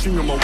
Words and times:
Ching 0.00 0.18
I 0.18 0.39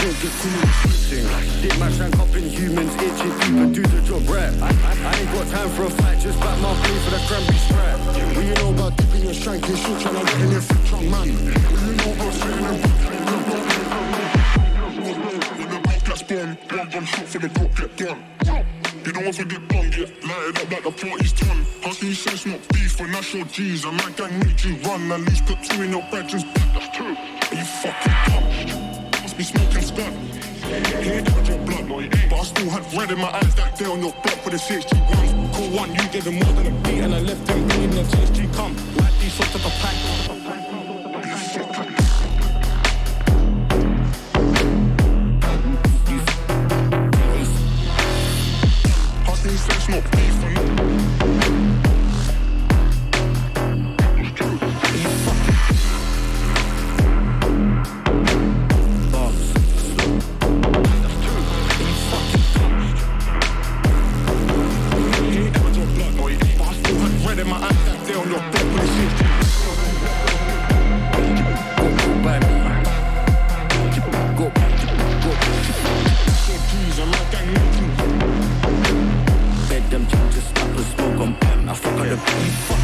yeah. 82.07 82.76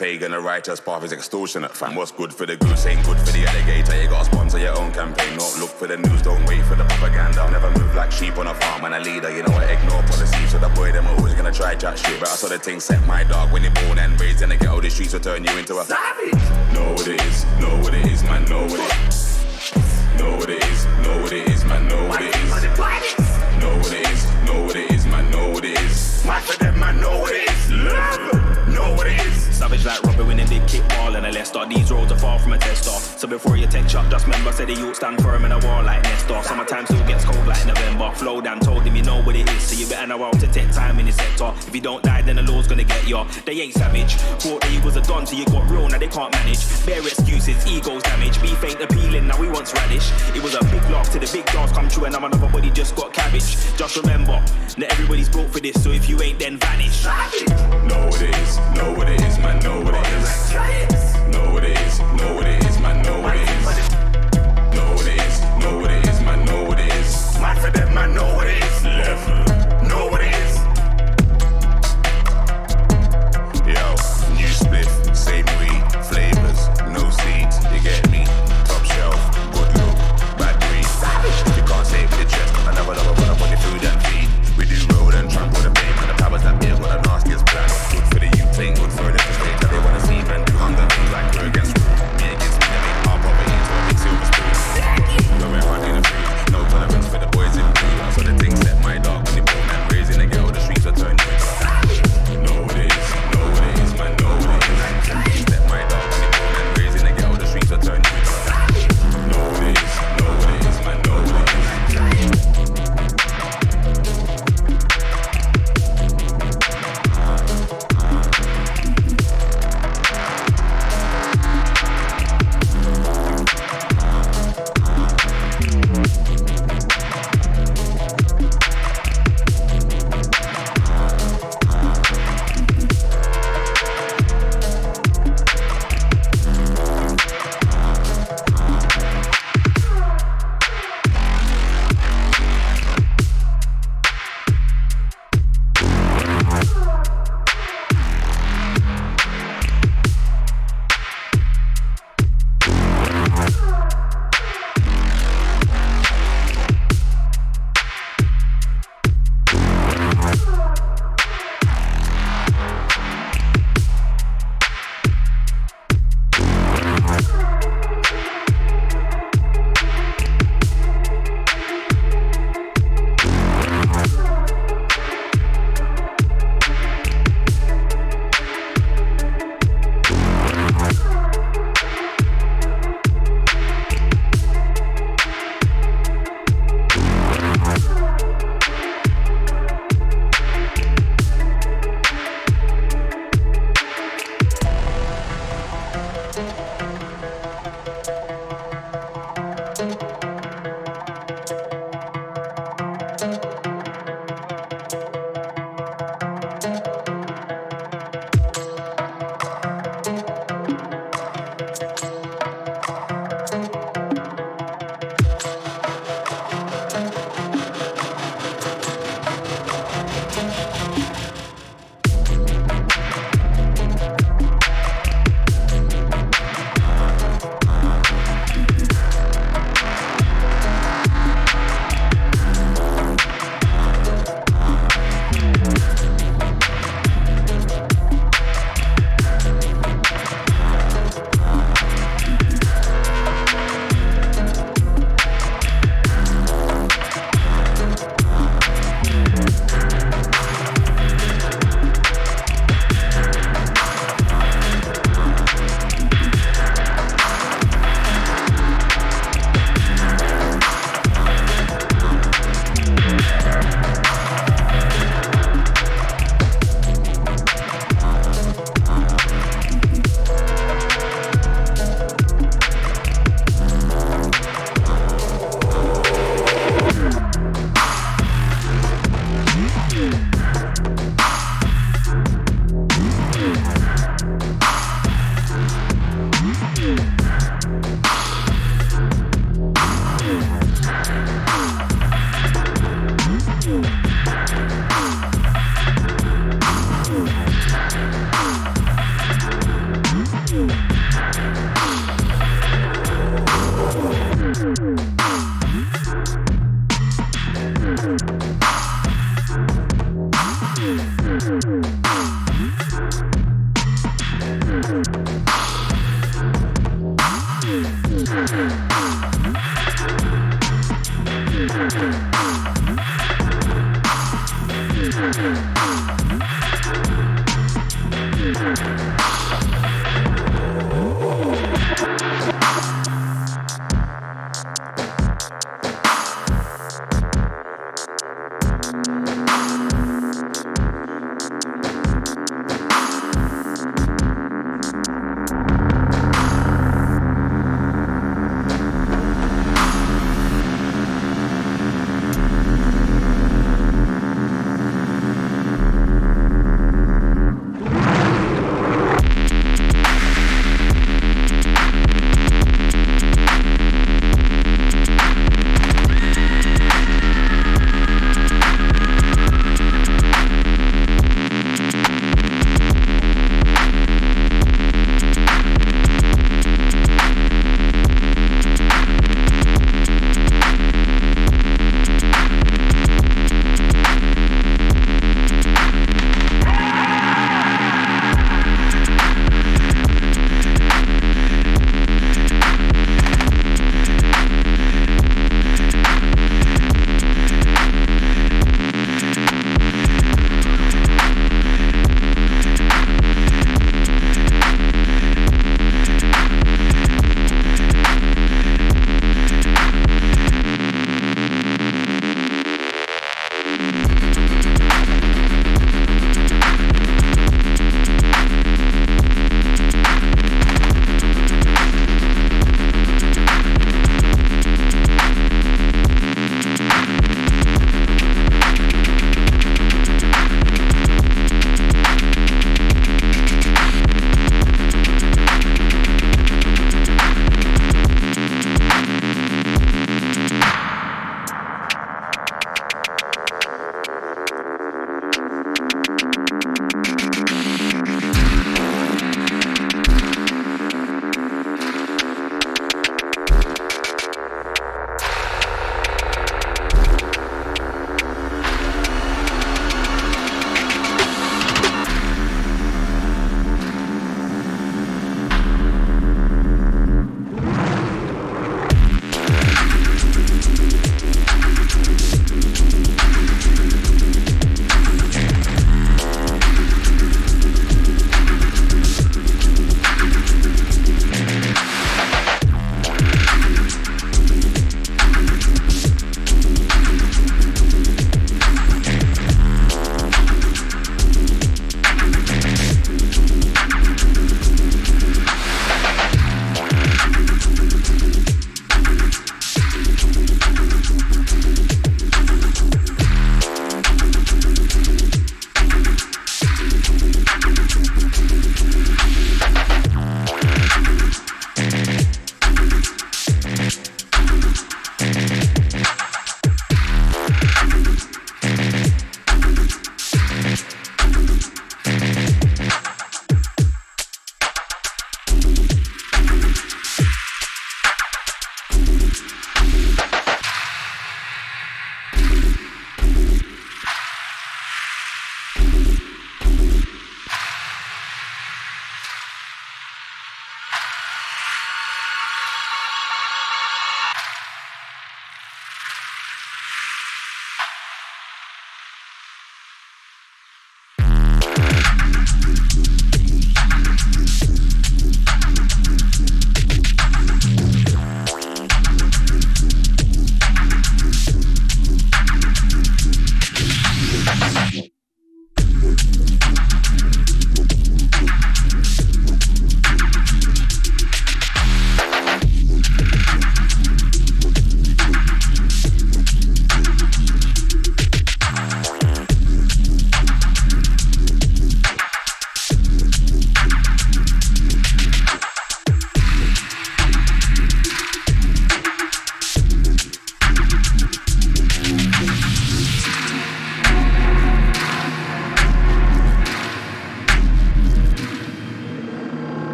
The 0.00 0.40
righteous 0.40 0.80
path 0.80 1.04
is 1.04 1.12
extortionate, 1.12 1.76
fam. 1.76 1.94
What's 1.94 2.10
good 2.10 2.32
for 2.32 2.46
the 2.46 2.56
goose 2.56 2.86
ain't 2.86 3.04
good 3.04 3.18
for 3.18 3.32
the 3.32 3.44
alligator. 3.44 4.02
You 4.02 4.08
gotta 4.08 4.24
sponsor 4.24 4.58
your 4.58 4.74
own 4.78 4.92
campaign, 4.92 5.36
not 5.36 5.58
look 5.58 5.68
for 5.68 5.86
the 5.86 5.98
news, 5.98 6.22
don't 6.22 6.42
wait 6.46 6.64
for 6.64 6.74
the 6.74 6.84
propaganda. 6.84 7.50
Never 7.50 7.70
move 7.78 7.94
like 7.94 8.10
sheep 8.10 8.38
on 8.38 8.46
a 8.46 8.54
farm, 8.54 8.86
and 8.86 8.94
a 8.94 9.00
leader, 9.00 9.30
you 9.30 9.42
know 9.42 9.52
I 9.52 9.64
ignore 9.64 10.02
policy. 10.04 10.46
So 10.46 10.58
the 10.58 10.70
boy, 10.70 10.92
them 10.92 11.06
always 11.06 11.34
gonna 11.34 11.52
try 11.52 11.74
chat 11.74 11.98
shit. 11.98 12.18
But 12.18 12.30
I 12.30 12.36
saw 12.36 12.48
the 12.48 12.58
thing 12.58 12.80
set 12.80 13.06
my 13.06 13.24
dog 13.24 13.52
when 13.52 13.62
you're 13.62 13.72
born 13.72 13.98
and 13.98 14.18
raised 14.18 14.40
in 14.40 14.48
the 14.48 14.56
ghetto. 14.56 14.80
The 14.80 14.88
streets 14.88 15.12
will 15.12 15.20
turn 15.20 15.44
you 15.44 15.54
into 15.58 15.78
a 15.78 15.84
savage. 15.84 16.32
Know 16.72 16.92
what 16.94 17.06
it 17.06 17.20
is, 17.20 17.44
know 17.60 17.76
what 17.82 17.92
it 17.92 18.06
is, 18.06 18.22
man, 18.22 18.46
know 18.46 18.62
what 18.62 18.80
it 18.80 19.08
is. 19.08 19.44
Know 20.18 20.34
what 20.38 20.48
it 20.48 20.64
is, 20.64 20.86
know 21.04 21.20
what 21.20 21.32
it 21.32 21.46
is, 21.46 21.64
man, 21.66 21.88
know 21.88 22.08
what 22.08 22.22
it 22.22 22.34
is. 22.34 22.50
Know 23.60 23.76
what 23.76 23.92
it 23.92 24.10
is, 24.10 24.24
know 24.46 24.64
what 24.64 24.76
it 24.76 24.90
is, 24.92 25.04
man, 25.04 25.30
know 25.30 25.50
what 25.50 25.64
it 25.66 25.78
is. 25.78 26.59
Savage 29.60 29.84
like 29.84 30.02
Robbie 30.04 30.22
winning 30.22 30.48
big 30.48 30.62
kickball 30.62 31.14
and 31.18 31.26
a 31.26 31.30
Leicester. 31.30 31.66
These 31.68 31.92
roads 31.92 32.10
are 32.10 32.18
far 32.18 32.38
from 32.38 32.54
a 32.54 32.58
test 32.58 32.84
tester. 32.84 33.18
So 33.18 33.28
before 33.28 33.58
you 33.58 33.66
take 33.66 33.90
shot, 33.90 34.10
just 34.10 34.24
remember, 34.24 34.52
say 34.52 34.64
the 34.64 34.72
youth 34.72 34.96
stand 34.96 35.22
firm 35.22 35.44
in 35.44 35.52
a 35.52 35.58
war 35.58 35.82
like 35.82 36.02
Nestor. 36.02 36.42
Summertime 36.42 36.86
still 36.86 37.06
gets 37.06 37.26
cold 37.26 37.46
like 37.46 37.66
November. 37.66 38.10
Flow 38.14 38.40
down, 38.40 38.60
told 38.60 38.84
him 38.84 38.96
you 38.96 39.02
know 39.02 39.20
what 39.22 39.36
it 39.36 39.46
is. 39.50 39.62
So 39.62 39.76
you 39.76 39.86
better 39.86 40.06
know 40.06 40.16
how 40.16 40.30
to 40.30 40.46
take 40.46 40.72
time 40.72 40.98
in 40.98 41.04
the 41.04 41.12
sector. 41.12 41.52
If 41.68 41.74
you 41.74 41.82
don't 41.82 42.02
die, 42.02 42.22
then 42.22 42.36
the 42.36 42.42
law's 42.42 42.68
gonna 42.68 42.84
get 42.84 43.06
you. 43.06 43.22
They 43.44 43.60
ain't 43.60 43.74
savage. 43.74 44.14
Thought 44.40 44.64
you 44.72 44.80
was 44.80 44.96
a 44.96 45.02
don 45.02 45.26
till 45.26 45.38
you 45.38 45.44
got 45.44 45.68
real, 45.68 45.86
now 45.90 45.98
they 45.98 46.08
can't 46.08 46.32
manage. 46.32 46.64
Bare 46.86 47.02
excuses, 47.40 47.66
egos 47.66 48.02
damage. 48.02 48.40
Beef 48.42 48.62
ain't 48.64 48.80
appealing, 48.80 49.26
now 49.26 49.40
we 49.40 49.48
want 49.48 49.72
radish. 49.72 50.10
It 50.34 50.42
was 50.42 50.54
a 50.54 50.64
big 50.64 50.82
laugh 50.90 51.10
till 51.10 51.20
the 51.20 51.30
big 51.32 51.46
dogs 51.46 51.72
come 51.72 51.88
true 51.88 52.04
and 52.04 52.12
now 52.12 52.24
another 52.24 52.48
body 52.48 52.70
just 52.70 52.94
got 52.96 53.12
cabbage. 53.12 53.56
Just 53.76 53.96
remember, 53.96 54.42
that 54.78 54.92
everybody's 54.92 55.28
built 55.28 55.50
for 55.50 55.60
this, 55.60 55.82
so 55.82 55.90
if 55.90 56.08
you 56.08 56.20
ain't, 56.22 56.38
then 56.38 56.58
vanish. 56.58 57.04
Know 57.04 58.06
what 58.06 58.22
it 58.22 58.36
is, 58.36 58.58
know 58.76 58.92
what 58.92 59.08
it 59.08 59.20
is, 59.22 59.38
man, 59.38 59.58
know 59.60 59.80
what 59.80 59.94
it 59.94 60.06
is. 60.06 60.52
Know 61.32 61.52
what 61.52 61.64
it 61.64 61.78
is, 61.78 61.98
know 62.00 62.34
what 62.34 62.46
it 62.46 62.64
is, 62.64 62.78
man, 62.80 63.02
know 63.02 63.20
what 63.20 63.36
it 63.36 63.42
is. 63.42 63.49